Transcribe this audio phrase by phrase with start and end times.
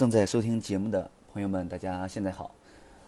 [0.00, 2.54] 正在收听节目的朋友们，大家现在好。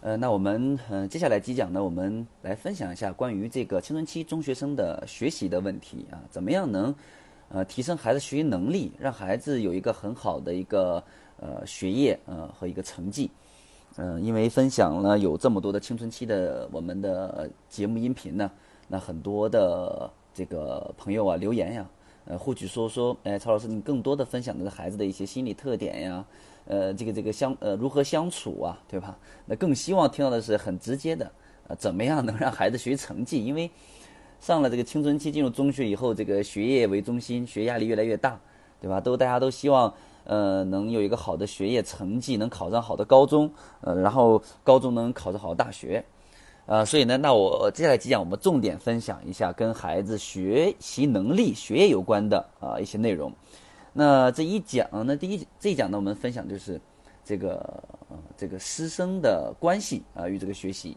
[0.02, 6.94] 呃，那我们呃接下来几讲呢，我们来分享一下关于这个青春期中学生的学习的问题啊，怎么样能
[7.48, 11.02] 呃提升孩子学习能力，让孩子有一个很好的一个
[11.40, 13.30] 呃学业呃和一个成绩。
[13.96, 18.50] 嗯，因为分享了有这么多的青春期的我们的节目音频呢，
[18.86, 21.88] 那很多的这个朋友啊留言呀。
[22.24, 26.24] 呃，或许说说，哎，曹老师，你更多的分享的是孩子的一些心理特点呀，
[26.66, 29.18] 呃，这个这个相呃如何相处啊，对吧？
[29.46, 31.30] 那更希望听到的是很直接的，
[31.66, 33.44] 呃，怎么样能让孩子学习成绩？
[33.44, 33.68] 因为
[34.38, 38.40] 上了这个青春期，进入中学以后，这个学业为中心，学压力越来越大，
[38.80, 39.00] 对吧？
[39.00, 39.92] 都大家都希望，
[40.24, 46.04] 呃，能有一个好的学业成绩，能考上好的高中，呃，然后高中能考上好大学。
[46.64, 53.32] 呃，所以呢，那我接下来几讲，我们重点分享一下跟孩子学习能力、学业有关的啊一些内容。
[53.92, 56.80] 那这一讲，那第一这一讲呢，我们分享就是
[57.24, 57.56] 这个
[58.08, 60.96] 呃这个师生的关系啊与这个学习。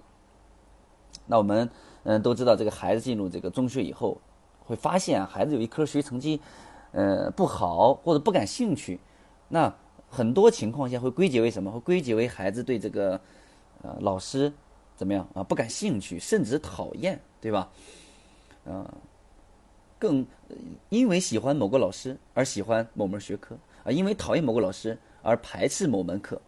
[1.26, 1.68] 那我们
[2.04, 4.22] 嗯都知道，这个孩子进入这个中学以后，
[4.66, 6.40] 会发现孩子有一科学习成绩
[6.92, 9.00] 呃不好或者不感兴趣，
[9.50, 9.74] 那
[10.10, 11.72] 很多情况下会归结为什么？
[11.72, 13.20] 会归结为孩子对这个
[13.82, 14.54] 呃老师。
[14.96, 15.44] 怎么样啊？
[15.44, 17.70] 不感兴趣，甚至讨厌，对吧？
[18.66, 18.92] 啊，
[20.00, 20.26] 更
[20.90, 26.42] 因为喜欢某个老师而喜欢某门学科啊，因为讨厌某个老师而排斥某门课。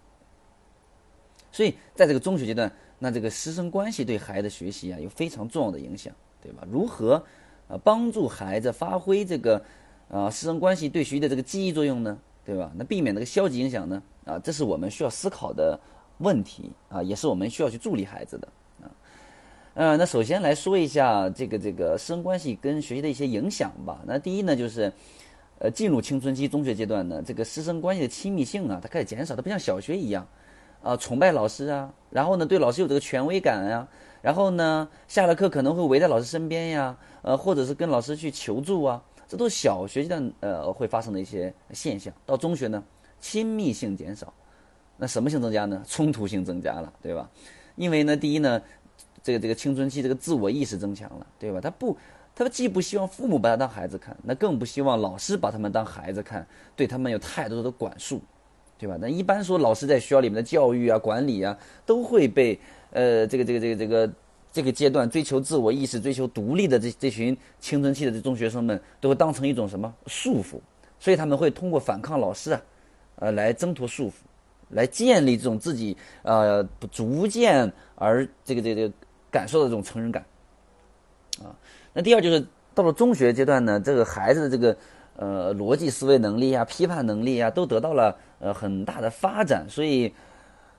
[1.51, 6.63] 所以，在这个中学阶段，那这个师生关系对孩子学习啊有非常重要的影响，对吧？
[6.71, 7.23] 如何
[7.67, 9.63] 啊帮助孩子发挥这个
[10.09, 12.17] 啊师生关系对学习的这个记忆作用呢？
[12.45, 12.71] 对吧？
[12.75, 14.01] 那避免这个消极影响呢？
[14.25, 15.79] 啊，这是我们需要思考的。
[16.19, 18.47] 问题啊，也是我们需要去助力孩子的
[18.81, 18.89] 啊。
[19.75, 24.01] 呃，那首先来说一下这个这个师生关系跟学习的一些影响吧。
[24.05, 24.91] 那第一呢，就是
[25.59, 30.27] 呃进入青春期中学阶段呢，这个师生关系的亲密性啊，它开始减少，它不像小学一样
[30.81, 33.87] 啊崇拜老师啊，然后呢对老师有这个权威感啊，
[34.23, 42.11] 然后呢下了课可能会围在老师身边呀，呃或者是跟老师去求助啊，这都是小学阶段呃会发生的一些现象。
[42.25, 42.83] 到中学呢，
[43.19, 44.33] 亲密性减少。
[44.97, 45.81] 那什么性增加呢？
[45.87, 47.29] 冲突性增加了，对吧？
[47.75, 48.61] 因为呢，第一呢，
[49.21, 51.61] 这个这个青春期这个自我意识增强了，对吧？
[51.61, 51.95] 他不，
[52.35, 58.21] 他既不希望父母把他当孩子看，那更不希望老师把他们当孩子看，对他们有太多的管束，
[58.77, 58.97] 对吧？
[58.99, 62.59] 那一般说，老师在学校里面的教育啊、管理啊，都会被
[62.91, 64.13] 呃这个这个这个这个
[64.51, 70.59] 这个阶段追求自我意识、追求独立的这这群青春期的这中学生们，都会当成一种什么束缚，
[70.99, 72.61] 所以他们会通过反抗老师啊，
[73.17, 74.13] 呃，来挣脱束缚。
[74.69, 78.93] 来建立这种自己呃逐渐而这个这个这个
[79.31, 80.25] 感受的这种成人感，
[81.41, 81.55] 啊，
[81.93, 82.45] 那第二就是
[82.75, 84.77] 到了中学阶段呢，这个孩子的这个
[85.15, 90.13] 呃逻辑思维能力啊、批判能力啊，都得到了呃很大的发展，所以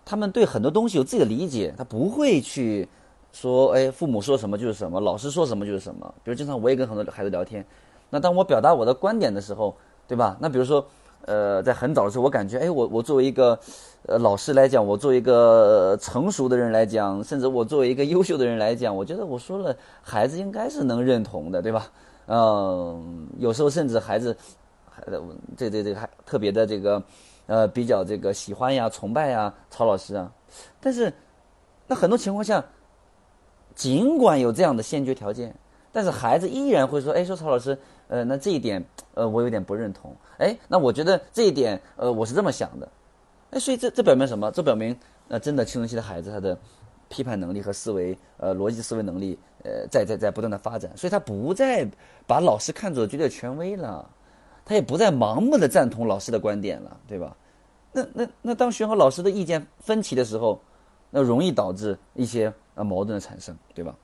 [0.04, 2.88] 他们对很多东西有自己的理解，他不会去
[3.32, 6.14] 说哎父母说什么就是什么，老师说什么就是什么。
[6.22, 7.64] 比如经常我也跟很多孩子聊天，
[8.10, 9.74] 那当我表达我的观点的时候，
[10.06, 10.36] 对吧？
[10.40, 10.86] 那比如说。
[11.28, 13.58] 呃，在很早的时候，我感觉，哎，我我作为一个，
[14.06, 21.86] 呃，老师来讲，我作为一个成熟的人来讲，甚至我作为一个优秀的人来讲，我觉得我说了，孩子应该是能认同的，对吧？
[22.28, 24.34] 嗯，有时候甚至孩子，
[24.88, 25.22] 孩子，
[25.54, 27.02] 这这这还特别的这个，
[27.46, 30.32] 呃，比较这个喜欢呀、崇拜呀，曹老师啊。
[30.80, 31.12] 但是，
[31.86, 32.64] 那很多情况下，
[33.74, 35.54] 尽管有这样的先决条件，
[35.98, 37.76] 但是孩子依然会说，哎，说曹老师。
[38.06, 38.82] 呃，那这一点，
[39.14, 40.14] 呃，我有点不认同。
[40.38, 42.88] 哎，那我觉得这一点，呃，我是这么想的。
[43.50, 44.48] 哎，所以这这表明什么？
[44.52, 46.56] 这表明，呃，真的青春期的孩子他的
[47.08, 50.96] 批判能力和思维，呃，逻辑思维能力，呃，在在在不断的发展。
[50.96, 51.84] 所以他不再
[52.28, 54.08] 把老师看作绝对权威了，
[54.64, 57.36] 他也不再盲目的赞同老师的观点了，对吧？
[57.90, 60.62] 那那那当学和老师的意见分歧的时候，
[61.10, 63.94] 那容易导致一些呃矛盾的产生，对吧？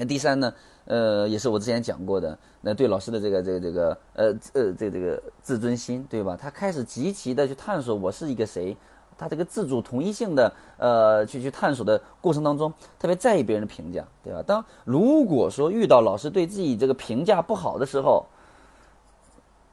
[0.00, 0.50] 那第三呢？
[0.86, 6.34] 呃，也是我之前讲过的，那对老师的这个这个这个呃呃这个这个自尊心，对吧？
[6.40, 8.74] 他开始极其的去探索我是一个谁，
[9.18, 14.42] 他这个自主同一性的呃去去探索的过程当中，特别在意别人的评价，对吧？
[14.42, 18.24] 当如果说遇到老师对自己这个评价不好的时候，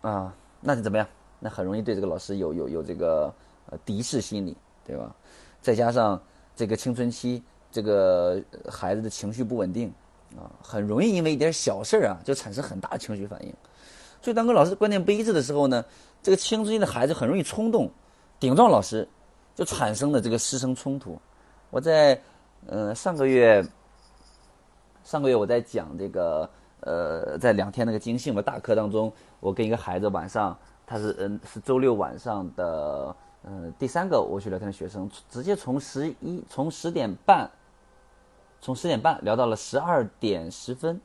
[0.02, 1.08] 啊，那是怎么样？
[1.40, 3.34] 那很容易对这个老师有有有这个
[3.72, 5.16] 呃敌视心理，对吧？
[5.62, 6.22] 再加上
[6.54, 7.42] 这个青春期
[7.72, 8.40] 这个
[8.70, 9.92] 孩子的情绪不稳定。
[10.36, 13.54] 啊，很容易因为一点小事儿啊，就产生很大的情绪反应。
[14.22, 15.86] 所以当跟老师观点不一致的时候呢，
[16.22, 17.90] 这个青春期的孩子很容易冲动，
[18.40, 19.08] 顶撞老师，
[19.56, 21.18] 就产生了这个师生冲突。
[21.70, 22.20] 我在
[22.66, 23.64] 呃上个月，
[25.04, 26.50] 上个月我在讲这个
[26.82, 37.50] 呃在两天那个精信的大课当中，我跟一个孩子晚上，他是嗯是周六晚上的呃，第三个我去聊天的学生，直接从十一从十点半，
[38.68, 41.00] 从十点半聊到了十二点十分，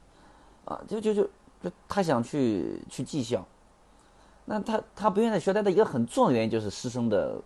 [0.64, 1.22] 啊，就就就
[1.62, 3.46] 就他想去去技校，
[4.46, 7.40] 那他他不愿意在学校待的一个很重要的原因就是师生的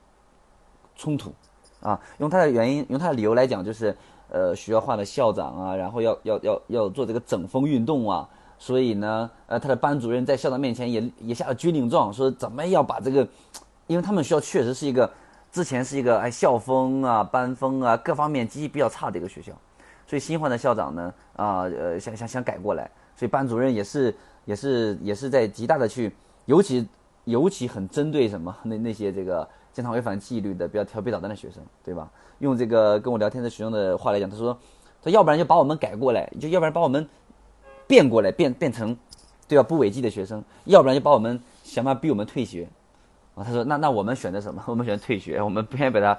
[0.95, 1.35] 冲突，
[1.83, 3.95] 啊，用他的原因用他的理由来讲就是，
[4.31, 8.27] 呃，学校换了校长啊，然后要要要要做这个整风运动啊。
[8.59, 13.29] 所以呢，呃，他的班主任在校长面前也也下了军令状，说怎么要把这个，
[13.87, 15.13] 因为他们学校确实是一个
[15.53, 19.53] 之前是一个哎校风啊、班风啊各方面积极比较差的一个学校，
[20.07, 24.15] 所以新换的校长呢，啊呃想想想改过来，所以班主任也是
[24.45, 26.13] 也是也是在极大的去，
[26.45, 26.87] 尤其
[27.25, 32.09] 尤其很针对什么那那些这个经常违反纪律的比较调皮捣蛋的学生，对吧？
[32.39, 34.57] 用这个跟我聊天的学生的话来讲，他说，
[35.03, 37.07] 他要不然就把我们改过来，就要不然把我们。
[37.89, 38.97] 变过来，变变成，
[39.47, 39.63] 对吧？
[39.63, 42.69] 不违纪的学生，要不然就把我们想办法逼我们退学，
[43.37, 44.61] 啊，他说那那我们选择什么？
[44.67, 46.19] 我们选择退学，我们不愿意把他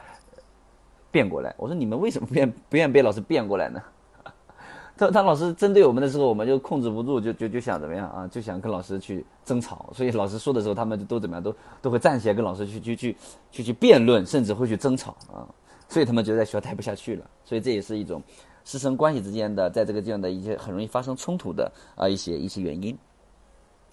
[1.11, 1.53] 变过来。
[1.57, 3.81] 我说你们为什么不愿 不愿被老师变过来呢？
[4.97, 8.27] 他他老师针对我们的时候，我们就控制不住，就就就想怎么样啊？
[8.27, 9.89] 就想跟老师去争吵。
[9.93, 11.43] 所以老师说的时候，他们都怎么样？
[11.43, 13.17] 都都会站起来跟老师去去去
[13.51, 15.45] 去去辩论，甚至会去争吵啊。
[15.87, 17.25] 所以他们觉得在学校待不下去了。
[17.45, 18.21] 所以这也是一种。
[18.69, 22.97] 师生关系之间的，在这个这样的一些很容易发生冲突的啊一些一些原因，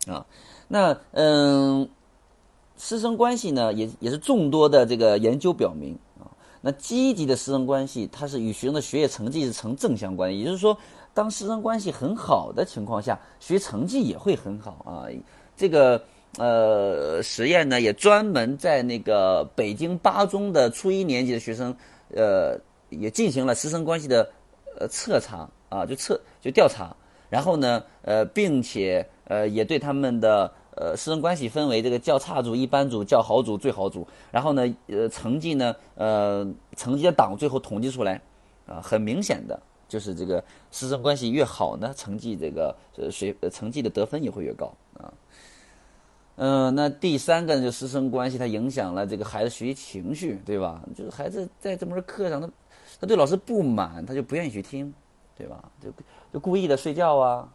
[0.08, 0.26] 啊，
[0.66, 1.88] 那嗯，
[2.76, 5.96] 师生关系呢，也也是众多的这个研究表明，
[6.64, 10.74] 那积极的师生关系，它是与学生的学业成绩是成正相关，也就是说，
[11.12, 15.04] 当师生关系很好的情况下，学习成绩也会很好啊。
[15.54, 16.02] 这个
[16.38, 21.76] 呃实验呢，也专门在那个北京八中的初一年级的学生，
[22.14, 22.58] 呃，
[22.88, 24.26] 也进行了师生关系的。
[24.76, 26.96] 呃，测查啊，就测就调查，
[27.30, 38.20] 然后呢，呃，并且呃，也对他们的呃师生关系分为这个较差组、一般组、较好组、最好组，然后呢，呃，成绩呢，呃，成绩的档最后统计出来，
[38.66, 45.12] 啊，很明显的就是这个师生关系越好呢，成绩这个呃学成绩的得分也会越高啊。
[46.36, 50.82] 嗯，那第三个呢，就师生关系它影响了这个孩子学习情绪，对吧？
[50.96, 52.48] 就是孩子在这门课上他。
[53.00, 54.94] 他对老师不满，他就不愿意去听，
[55.36, 55.68] 对吧？
[55.80, 55.90] 就
[56.32, 57.48] 就故意的睡觉啊，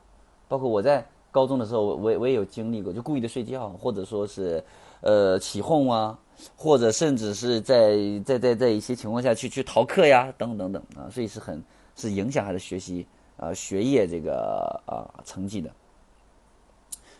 [0.49, 4.63] 包括我在高中的时候，我我我也有经历过，就故意的睡觉，或者说是，
[5.01, 6.17] 呃，起哄啊，
[6.55, 11.63] 或者甚至是在在在在一些情况下去去逃课呀，等等等等啊，所以是很
[11.95, 13.05] 是影响孩子学习
[13.37, 15.69] 啊学业这个啊成绩的。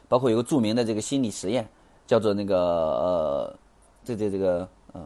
[0.08, 1.68] 包括有个著名的这个心理实验，
[2.08, 3.56] 叫做那个呃，
[4.04, 5.04] 这这这个呃。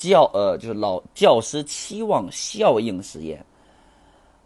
[0.00, 3.44] 教呃就是老教师期望效应实验，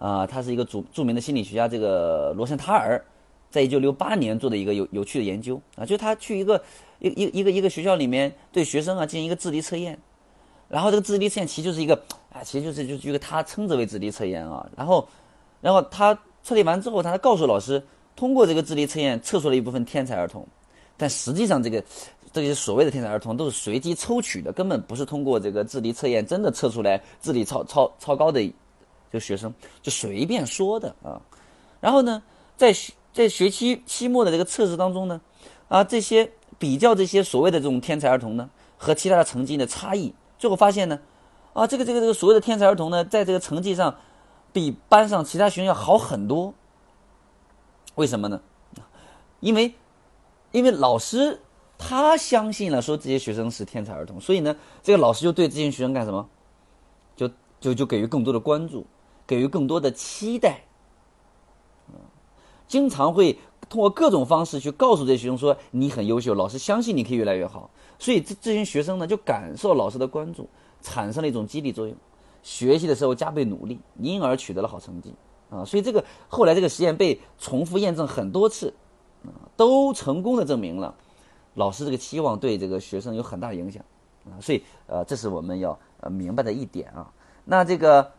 [0.01, 3.01] 啊，他是一个著著名的心理学家，这个罗森塔尔，
[3.55, 6.61] 在一九六八年做的一个有有趣的研究啊，就他去一个
[6.99, 9.97] 一一一个一个学校里面对学生啊进行一个智力测验，
[10.69, 11.95] 然后这个智力测验其实就是一个
[12.33, 15.09] 啊，其实就是就是一个他称之为智力测验啊，然后
[15.61, 17.81] 然后他测验完之后，他告诉老师，
[18.17, 20.45] 通过这个智力测验测出了一部分天才儿童，
[20.97, 21.81] 但实际上这个。
[22.33, 28.53] 这些所谓的天才儿童都是随机抽取的，根本不是通过这个智力测验真的测出来智力超超超高的这
[29.13, 31.23] 个学生，就随便说的啊。
[31.81, 32.21] 然后呢，
[32.57, 32.75] 在
[33.15, 35.19] 在学期期末的这个测试当中呢，
[35.69, 40.99] 啊，这些比较这些所谓的这种天才儿童呢和其他的成绩的差异，最后发现呢，
[41.55, 43.97] 啊，这个这个这个所谓的天才儿童呢，在这个成绩上
[44.53, 46.53] 比班上其他学生要好很多。
[47.95, 48.43] 为什么呢？
[49.41, 49.73] 因为
[50.53, 51.41] 因为老师。
[51.77, 56.27] 他相信了，说这些学生是天才儿童，所以呢，这个老师就对这些学生干什么？
[57.17, 57.29] 就
[57.61, 58.87] 就就给予更多的关注，
[59.27, 60.63] 给予更多的期待，
[62.67, 67.71] 经常会通过各种方式去告诉这些学生说你很优秀，老师相信你可以越来越好。
[67.99, 70.49] 所以这这些学生呢，就感受老师的关注，
[70.83, 71.97] 产生了一种激励作用，
[72.43, 75.15] 学习的时候加倍努力，因而取得了好成绩
[75.49, 75.65] 啊。
[75.65, 78.75] 所以这个后来这个实验被重复验证很多次，
[79.25, 80.95] 啊，都成功的证明了。
[81.55, 83.83] 老师这个期望对这个学生有很大影响，
[84.25, 87.13] 啊，所以呃，这是我们要呃明白的一点啊。
[87.45, 88.11] 那这个，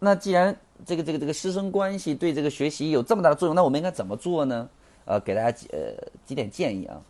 [0.00, 4.68] 那既然这个这个这个师生关系对这个学习有这么大的作用，那我们应该怎么做呢？
[5.04, 7.00] 呃，给大家几呃几点建议啊。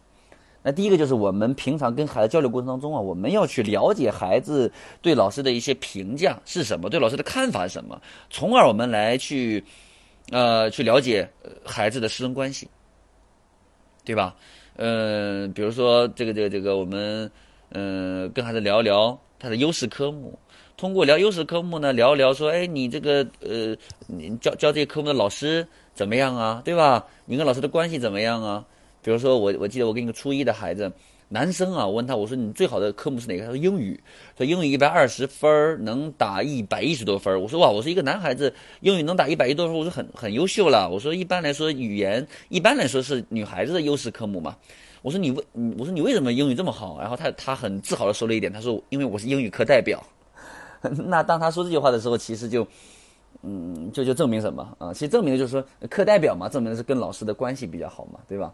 [0.63, 8.01] 那第一个就是我们平常跟孩子交流过程当中啊，我们要去了解孩子对老师的一些评价是什么，对老师的看法是什么，
[8.31, 9.65] 从而我们来去
[10.31, 11.29] 呃去了解
[11.65, 12.69] 孩子的师生关系，
[14.05, 14.37] 对吧？
[14.77, 17.31] 嗯，比如说这个这个这个，我们
[17.71, 20.39] 嗯跟孩子聊一聊他的优势科目，
[20.83, 23.73] 通过聊优势科目呢，聊一聊说，哎，你这个呃，
[24.09, 26.61] 你教教这些科目的老师怎么样啊？
[26.65, 27.07] 对吧？
[27.25, 28.67] 你跟老师的关系怎么样啊？
[29.01, 30.91] 比如说我我记得我跟一个初一的孩子，
[31.29, 33.45] 男生啊，我问他，我说你最好的科目是哪个？
[33.45, 34.03] 他说英语，
[34.37, 40.91] 说英语一百二十分能打一百一十多分我说哇，我说一个男孩子英语能打一百一十多分，我说很很优秀了。
[40.91, 44.57] 我说一般来说语言一般来说是女孩子的优势科目嘛。
[45.03, 45.45] 我说你为，
[45.79, 46.99] 我说你为什么英语这么好？
[46.99, 50.05] 然后他他很自豪的说了一点，他说因为我是英语课代表。
[51.07, 52.67] 那当他说这句话的时候，其实就，
[53.43, 54.93] 嗯，就就证明什么啊？
[54.93, 58.53] 其实证明的就是说课代表嘛，证明的是跟老师的关系比较好嘛，对吧？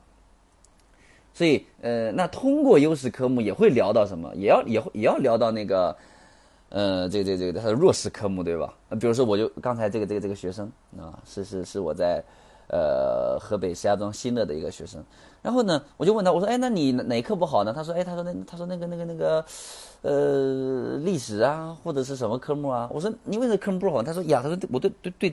[1.34, 4.34] 所以，呃，那通过优势科目也会聊到什么？
[4.34, 5.96] 也要也会也要聊到那个，
[6.70, 8.74] 呃，这这这个他的弱势科目，对吧？
[8.98, 10.68] 比如说，我就刚才这个这个这个学生
[10.98, 12.20] 啊，是是是我在，
[12.68, 15.02] 呃，河北石家庄新乐的一个学生。
[15.40, 17.72] 然后呢，我就问他，我说，哎，那你哪一科不好呢？
[17.72, 19.44] 他说，哎，他说那他说那个那个那个，
[20.02, 22.88] 呃，历史啊，或者是什么科目啊？
[22.92, 24.02] 我说，你为什么科目不好？
[24.02, 25.32] 他说，呀，他说我对对对，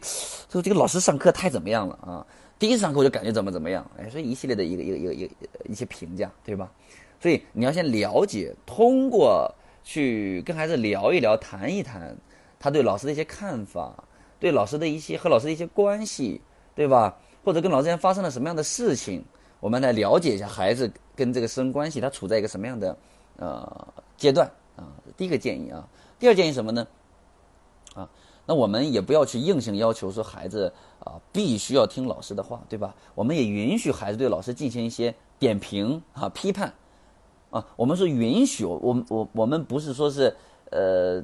[0.49, 2.25] 说这个老师上课太怎么样了啊？
[2.57, 5.33] 第一次上课我就感觉怎么怎么样，哎，所以一系列的一个一个一个一个
[5.65, 6.71] 一些评价，对吧？
[7.19, 12.15] 所以你要先了解，通过去跟孩子聊一聊、谈一谈
[12.59, 14.03] 他对老师的一些看法，
[14.39, 16.39] 对老师的一些和老师的一些关系，
[16.75, 17.17] 对吧？
[17.45, 19.23] 或者跟老师之间发生了什么样的事情，
[19.59, 22.97] 我们来了解一下孩子跟这个师生关系，他处在一个什么样的
[23.37, 23.87] 呃
[24.17, 24.89] 阶段啊？
[25.15, 25.87] 第一个建议啊，
[26.19, 26.87] 第二建议什么呢？
[27.93, 28.09] 啊？
[28.47, 32.95] 那我们也不要去硬性要求说孩子啊必须要听老师的话，对吧？
[33.13, 36.73] 我们也允许孩子对老师进行一些点评啊、批判
[37.51, 37.65] 啊。
[37.75, 40.35] 我们是允许，我我我们不是说是
[40.71, 41.23] 呃，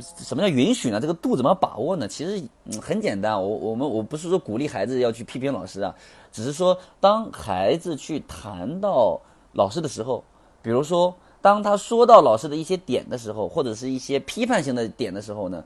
[0.00, 1.00] 什么叫允许呢？
[1.00, 2.08] 这个度怎么把握呢？
[2.08, 2.42] 其实
[2.80, 5.94] 很简单，我我们我不是说鼓励孩子要去批评老师啊，
[6.32, 9.20] 只是说当孩子去谈到
[9.52, 10.24] 老师的时候，
[10.62, 15.62] 比如说当他说到老师的一些点的时候，或者是一些批判性的点的时候呢？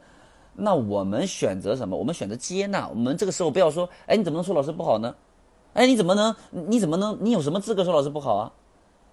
[0.60, 1.96] 那我们选择什么？
[1.96, 2.88] 我们选择接纳。
[2.88, 5.14] 我们这个时候不要说，哎，你怎么能说老师不好呢？
[5.72, 6.34] 哎，你怎么能？
[6.50, 7.16] 你怎么能？
[7.20, 8.52] 你有什么资格说老师不好啊？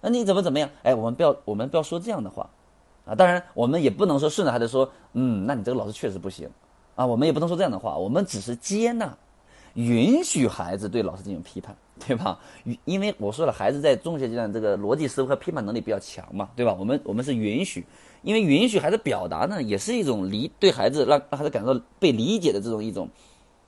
[0.00, 0.68] 那你怎么怎么样？
[0.82, 2.50] 哎，我们不要，我们不要说这样的话，
[3.06, 6.50] 啊，当然我们也不能说顺着孩子说，嗯，那你这个老师确实不行，
[6.96, 9.16] 啊，我们也不能说这样的话，我们只是接纳，
[9.74, 12.38] 允许孩子对老师进行批判，对吧？
[12.84, 16.74] 因为我说了，孩子在中学阶段这个逻辑思维和批判能力比较强嘛，对吧？
[16.78, 17.86] 我们我们是允许。
[18.22, 23.08] 因为允许孩子表达呢，也是一种理对孩子让让孩子感到被理解的这种一种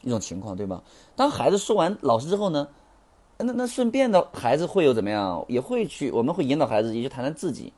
[0.02, 0.82] 一种情况，对吧？
[1.14, 2.66] 当孩子说完老师之后呢，
[3.36, 5.44] 那那顺便的孩子会有怎么样？
[5.46, 7.72] 也会去，我们会引导孩子也去谈谈自己，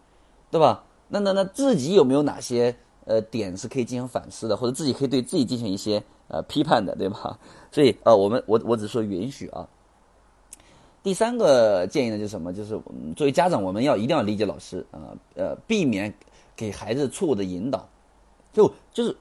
[0.50, 0.84] 对吧？
[1.10, 2.74] 那那那自己有没有哪些
[3.04, 7.38] 呃点是可以进行反思的，或者自己可以对自己进行一些呃批判的，对吧？
[7.70, 9.68] 所以呃，我们我我只说允许啊。
[11.02, 12.52] 第三个建议呢，就是什么？
[12.52, 12.70] 就是
[13.14, 16.14] 作为家长，我们要一定要理解老师啊，呃，避免。
[16.56, 17.88] 给孩子错误的引导，
[18.52, 19.16] 就就是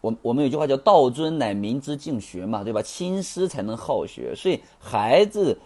[0.00, 2.80] 我我们有句话叫“道尊乃明之敬学”嘛，对吧？
[2.80, 5.58] 亲师才能好学，所以孩子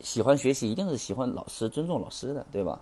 [0.00, 2.78] 喜欢学习，一定是喜欢老师、尊重老师的，对吧？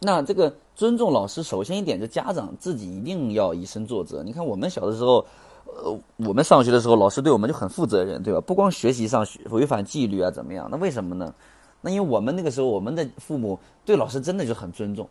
[0.00, 4.22] 那这个尊重老师，首先一点，就家长自己一定要以身作则。
[4.22, 5.24] 你看我们小的时候，
[5.66, 8.40] 呃，我们上学的时候，老师对我们就很负责任，对吧？
[8.40, 10.66] 不光学习上违反纪律啊，怎么样？
[10.70, 11.34] 那为什么呢？
[11.82, 15.06] 那因为我们那个时候，我们的父母对老师真的就很尊重，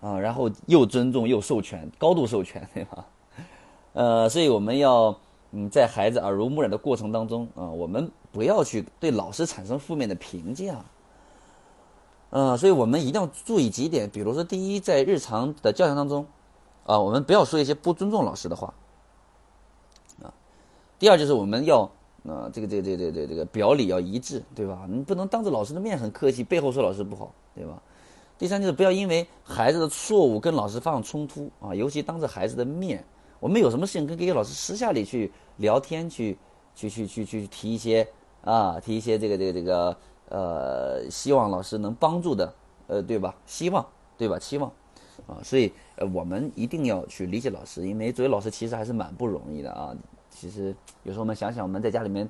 [0.00, 3.06] 啊，然后又尊重又授权，高度授权，对吧？
[3.92, 5.14] 呃，所以我们要
[5.52, 10.82] 嗯，在孩子耳濡目染的过程当中啊，我们不要去对老师产生负面的评价，
[12.34, 16.26] 嗯，所以我们一定要注意几点，比如说，第一，在日常的教养当中，
[16.84, 18.74] 啊，我们不要说一些不尊重老师的话，
[20.20, 20.34] 啊，
[20.98, 21.88] 第二就是我们要。
[22.26, 24.86] 啊，这个这个这个这个这个表里要一致，对吧？
[24.88, 27.82] 你不能当着老师的面很客气，背后说老师不好，对吧？
[28.38, 33.04] 第三就是不要因为孩子的错误跟老师发生冲突啊，尤其当着孩子的面，
[33.40, 36.38] 我们有什么事情跟给老师私下里去聊天，去
[36.74, 38.08] 去去去去提一些
[38.40, 39.94] 啊，提一些这个这个这个
[40.28, 42.52] 呃，希望老师能帮助的，
[42.86, 43.34] 呃，对吧？
[43.46, 44.38] 希望，对吧？
[44.38, 44.70] 期望，
[45.26, 49.94] 啊，所以呃，我们一定要去理解老师，因为作为老师其实还是蛮不容易的啊。
[50.30, 52.28] 其实有时候我们想想，我们在家里面，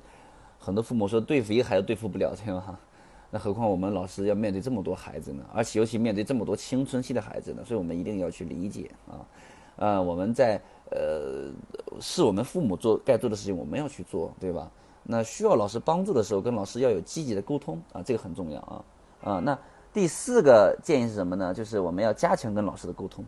[0.59, 2.79] 很多父母说对付一个孩子对付不了，对吧？
[3.31, 5.43] 那何况我们老师要面对这么多孩子呢？
[5.51, 7.63] 而且尤其面对这么多青春期的孩子呢？
[7.65, 9.25] 所以我们一定要去理解啊，
[9.77, 10.61] 呃，我们在
[10.91, 11.51] 呃
[11.99, 14.71] 是我们父母做该做的事情，我们要去做，对吧？
[15.07, 18.83] 那需要老师帮助的时候，跟老师要有积极的沟通啊，这个很重要啊
[19.23, 19.39] 啊。
[19.39, 19.57] 那
[19.93, 21.53] 第四个建议是什么呢？
[21.53, 23.23] 就是我们要加强跟老师的沟通，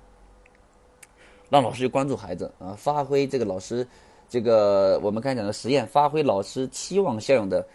[1.50, 3.88] 让老师去关注孩子啊，发挥这个老师。
[4.30, 7.66] 这个我们刚才讲的实验，发挥老师期望效应的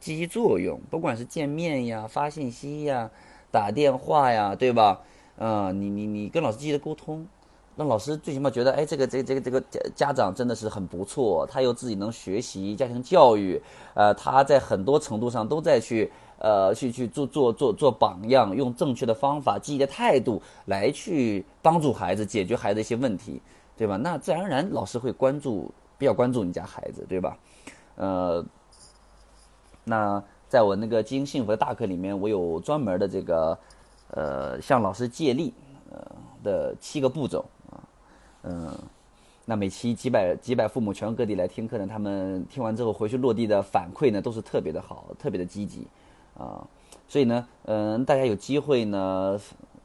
[0.00, 3.08] 积极作用，不管是见面呀、发信息呀、
[3.52, 5.00] 打电话呀，对吧？
[5.38, 7.24] 啊，你你你跟老师积极的沟通，
[7.76, 13.60] 那老师最起码觉得，哎，这个这个这个这个家家长真的是很不错，他又自己能学习，家庭教育，
[13.94, 23.40] 呃，他在很多程度上都在去呃，去去做做做做榜样，用正确的方法、积极的态度来去帮助孩子解决孩子一些问题，
[23.76, 23.96] 对吧？
[23.96, 27.38] 那自然而然老师会关注，比较关注你家孩子，对吧？
[27.96, 28.44] 呃，
[29.84, 33.58] 那在我那个基因幸福的大课里面，我有专门的这个
[34.08, 35.52] 呃向老师借力
[35.90, 35.98] 呃
[36.42, 37.44] 的七个步骤，
[38.42, 38.72] 嗯。
[39.46, 45.88] 那每期几百几百父母全国各地来听课呢，他们听完之后回去落地的反馈呢，都是特别的好，特别的积极，
[46.38, 46.64] 啊，
[47.08, 49.40] 所以呢，嗯，大家有机会呢，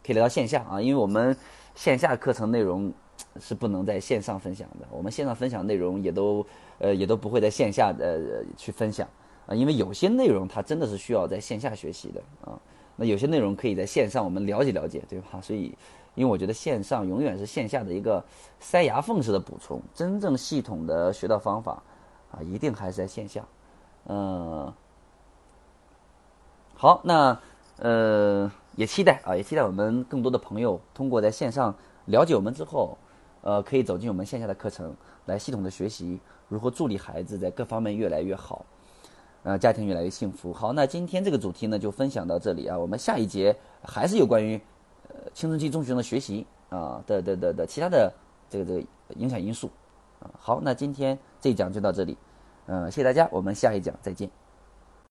[0.05, 1.35] 可以来到线下啊，因为我们
[1.73, 2.93] 线下课程内容
[3.39, 6.45] 是不能在线上分享的，我们线上分享内容也都
[6.77, 8.19] 呃也都不会在线下呃
[8.55, 9.07] 去分享
[9.47, 12.59] 啊，因为有些内容它真的是需要在线下学习的啊，
[12.97, 15.41] 那有些内容可以在线上我们了解了解，对吧？
[15.41, 15.73] 所以。
[16.15, 18.23] 因为我觉得线上永远是线下的一个
[18.59, 21.83] 塞牙缝式的补充，真正系统的学到方法，
[22.31, 23.43] 啊，一定还是在线下。
[24.07, 24.73] 嗯，
[26.75, 27.37] 好，那
[27.79, 32.97] 呃也期待啊，也期待我们更多的朋友通过在线上了解我们之后，
[33.41, 34.95] 呃，可以走进我们线下的课程，
[35.25, 38.65] 来系统的学习如何助力孩子在各方面越来越好，
[39.43, 40.53] 呃，家庭越来越幸福。
[40.53, 43.53] 好，那今天这个主题呢就分享到这里啊，我们下一节
[43.83, 44.61] 还是有关于。
[45.35, 48.11] 青春期中学生的学习啊的的的的其他的
[48.49, 48.83] 这个这个
[49.17, 49.69] 影响因素
[50.21, 52.17] 啊，好，那今天这一讲就到这里，
[52.67, 54.29] 嗯，谢谢大家，我们下一讲再见。